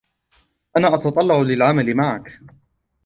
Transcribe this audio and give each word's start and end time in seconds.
أنا 0.77 0.95
أتتطلع 0.95 1.41
للعمل 1.41 1.95
معك. 1.95 2.39